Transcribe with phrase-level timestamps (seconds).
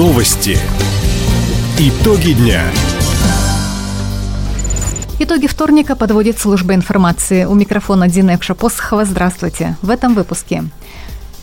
[0.00, 0.56] Новости.
[1.78, 2.62] Итоги дня.
[5.18, 7.44] Итоги вторника подводит служба информации.
[7.44, 9.04] У микрофона Дина Экшапосхова.
[9.04, 9.76] Здравствуйте.
[9.82, 10.64] В этом выпуске.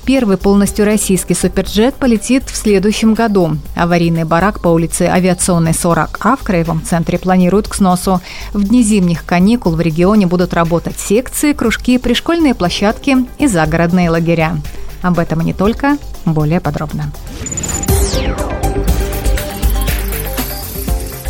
[0.05, 3.57] Первый полностью российский суперджет полетит в следующем году.
[3.75, 8.21] Аварийный барак по улице Авиационной 40А в Краевом центре планируют к сносу.
[8.53, 14.57] В дни зимних каникул в регионе будут работать секции, кружки, пришкольные площадки и загородные лагеря.
[15.03, 17.11] Об этом и не только, более подробно.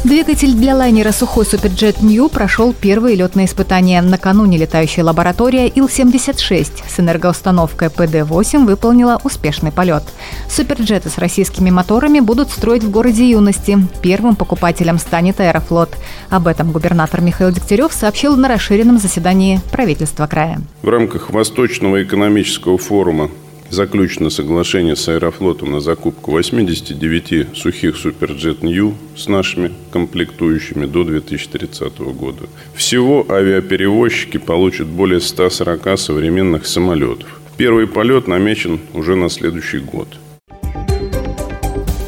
[0.07, 4.01] Двигатель для лайнера «Сухой Суперджет Нью» прошел первые летные испытания.
[4.01, 10.03] Накануне летающая лаборатория Ил-76 с энергоустановкой ПД-8 выполнила успешный полет.
[10.49, 13.79] Суперджеты с российскими моторами будут строить в городе Юности.
[14.01, 15.89] Первым покупателем станет Аэрофлот.
[16.29, 20.61] Об этом губернатор Михаил Дегтярев сообщил на расширенном заседании правительства края.
[20.83, 23.29] В рамках Восточного экономического форума
[23.69, 31.99] Заключено соглашение с Аэрофлотом на закупку 89 сухих Суперджет Нью с нашими комплектующими до 2030
[31.99, 32.45] года.
[32.75, 37.41] Всего авиаперевозчики получат более 140 современных самолетов.
[37.57, 40.07] Первый полет намечен уже на следующий год.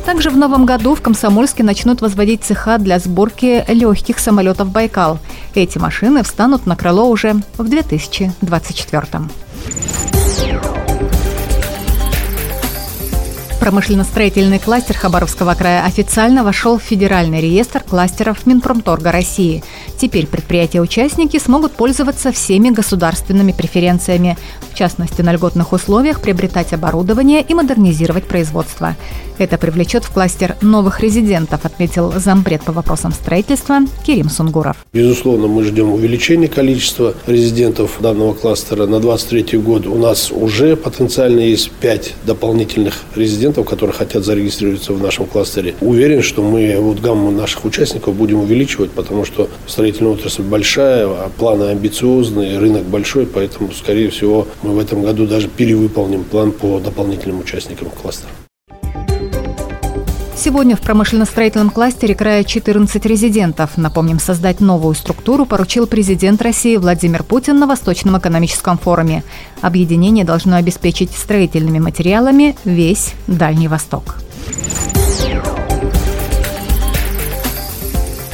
[0.05, 5.19] Также в новом году в Комсомольске начнут возводить цеха для сборки легких самолетов «Байкал».
[5.55, 10.18] Эти машины встанут на крыло уже в 2024 году.
[13.69, 19.63] Промышленно-строительный кластер Хабаровского края официально вошел в Федеральный реестр кластеров Минпромторга России.
[19.99, 24.37] Теперь предприятия-участники смогут пользоваться всеми государственными преференциями,
[24.71, 28.95] в частности на льготных условиях приобретать оборудование и модернизировать производство.
[29.37, 34.85] Это привлечет в кластер новых резидентов, отметил зампред по вопросам строительства Кирим Сунгуров.
[34.93, 38.85] Безусловно, мы ждем увеличения количества резидентов данного кластера.
[38.85, 45.01] На 2023 год у нас уже потенциально есть 5 дополнительных резидентов которые хотят зарегистрироваться в
[45.01, 45.75] нашем кластере.
[45.81, 49.49] Уверен, что мы вот гамму наших участников будем увеличивать, потому что
[49.89, 55.25] строительная отрасль большая, а планы амбициозные, рынок большой, поэтому, скорее всего, мы в этом году
[55.25, 58.29] даже перевыполним план по дополнительным участникам кластера.
[60.35, 63.71] Сегодня в промышленно-строительном кластере края 14 резидентов.
[63.77, 69.23] Напомним, создать новую структуру поручил президент России Владимир Путин на Восточном экономическом форуме.
[69.61, 74.15] Объединение должно обеспечить строительными материалами весь Дальний Восток.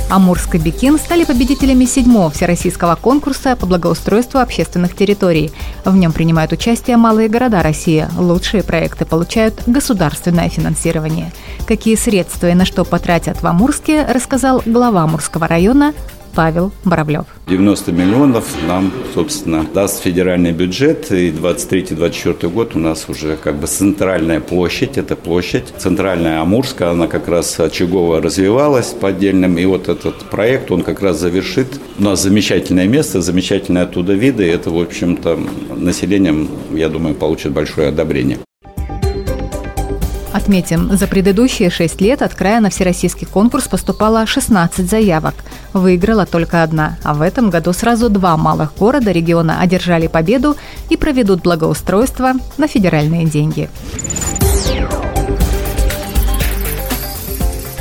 [0.10, 5.52] Амурск и Бикин стали победителями седьмого всероссийского конкурса по благоустройству общественных территорий.
[5.84, 8.08] В нем принимают участие малые города России.
[8.18, 11.34] Лучшие проекты получают государственное финансирование.
[11.68, 15.94] Какие средства и на что потратят в Амурске, рассказал глава Амурского района
[16.36, 17.26] Павел Боровлев.
[17.48, 21.12] 90 миллионов нам, собственно, даст федеральный бюджет.
[21.12, 24.98] И 23-24 год у нас уже как бы центральная площадь.
[24.98, 26.92] Это площадь центральная Амурская.
[26.92, 29.58] Она как раз очагово развивалась по отдельным.
[29.58, 31.80] И вот этот проект, он как раз завершит.
[31.98, 34.50] У нас замечательное место, замечательные оттуда виды.
[34.52, 35.40] Это, в общем-то,
[35.76, 38.40] населением, я думаю, получит большое одобрение.
[40.36, 45.34] Отметим, за предыдущие шесть лет от края на всероссийский конкурс поступало 16 заявок.
[45.72, 50.58] Выиграла только одна, а в этом году сразу два малых города региона одержали победу
[50.90, 53.70] и проведут благоустройство на федеральные деньги.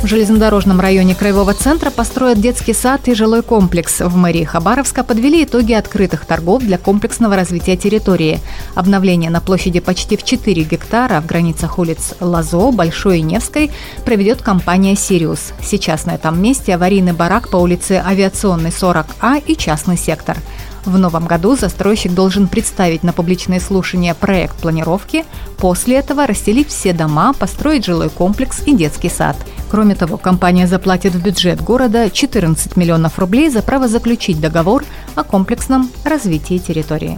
[0.05, 4.01] В железнодорожном районе Краевого центра построят детский сад и жилой комплекс.
[4.01, 8.39] В мэрии Хабаровска подвели итоги открытых торгов для комплексного развития территории.
[8.75, 13.71] Обновление на площади почти в 4 гектара в границах улиц Лазо, Большой и Невской
[14.05, 15.53] проведет компания «Сириус».
[15.59, 20.37] Сейчас на этом месте аварийный барак по улице Авиационный 40А и частный сектор.
[20.85, 25.25] В новом году застройщик должен представить на публичные слушания проект планировки,
[25.57, 29.35] после этого расселить все дома, построить жилой комплекс и детский сад.
[29.71, 34.85] Кроме того, компания заплатит в бюджет города 14 миллионов рублей за право заключить договор
[35.15, 37.17] о комплексном развитии территории.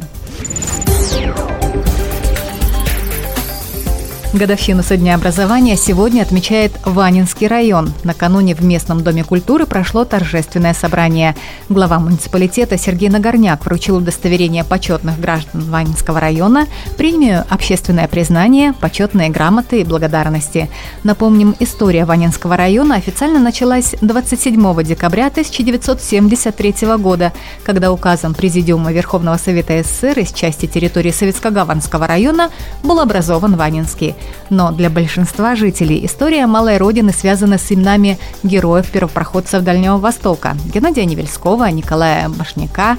[4.33, 7.93] Годовщину со дня образования сегодня отмечает Ванинский район.
[8.03, 11.33] Накануне в местном Доме культуры прошло торжественное собрание.
[11.69, 19.79] Глава муниципалитета Сергей Нагорняк вручил удостоверение почетных граждан Ванинского района, премию «Общественное признание», почетные грамоты
[19.79, 20.69] и благодарности.
[21.03, 27.31] Напомним, история Ванинского района официально началась 27 декабря 1973 года,
[27.63, 32.49] когда указом Президиума Верховного Совета СССР из части территории Советско-Гаванского района
[32.83, 34.16] был образован Ванинский.
[34.49, 41.69] Но для большинства жителей история Малой Родины связана с именами героев-первопроходцев Дальнего Востока– Геннадия Невельского,
[41.69, 42.97] Николая Башняка,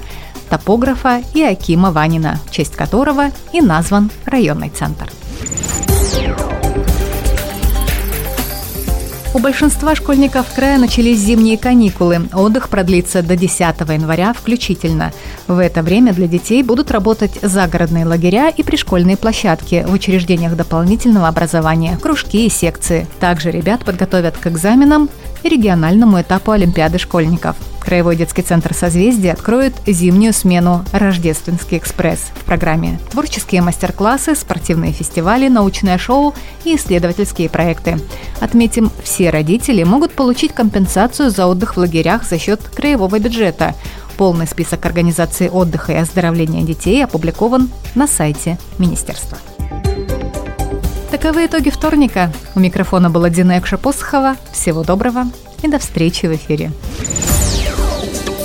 [0.49, 5.09] топографа и Акима Ванина, в честь которого и назван районный центр.
[9.31, 12.27] У большинства школьников края начались зимние каникулы.
[12.33, 15.13] Отдых продлится до 10 января включительно.
[15.47, 21.27] В это время для детей будут работать загородные лагеря и пришкольные площадки в учреждениях дополнительного
[21.27, 23.05] образования, кружки и секции.
[23.19, 25.09] Также ребят подготовят к экзаменам
[25.43, 27.55] региональному этапу Олимпиады школьников.
[27.89, 32.99] Краевой детский центр «Созвездие» откроет зимнюю смену «Рождественский экспресс» в программе.
[33.09, 37.97] Творческие мастер-классы, спортивные фестивали, научное шоу и исследовательские проекты.
[38.39, 43.73] Отметим, все родители могут получить компенсацию за отдых в лагерях за счет краевого бюджета.
[44.17, 49.39] Полный список организации отдыха и оздоровления детей опубликован на сайте министерства.
[51.09, 52.31] Таковы итоги вторника.
[52.53, 54.35] У микрофона была Дина Экша-Посохова.
[54.51, 55.25] Всего доброго
[55.63, 56.71] и до встречи в эфире.